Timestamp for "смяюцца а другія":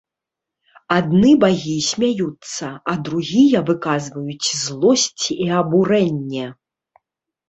1.89-3.61